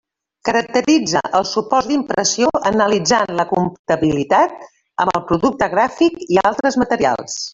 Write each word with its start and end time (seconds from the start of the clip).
Caracteritza 0.47 1.19
els 1.39 1.51
suports 1.57 1.89
d'impressió 1.89 2.49
analitzant 2.69 3.35
la 3.41 3.45
compatibilitat 3.51 4.57
amb 5.05 5.15
el 5.19 5.25
producte 5.33 5.71
gràfic 5.77 6.17
i 6.37 6.41
altres 6.51 6.83
materials. 6.87 7.41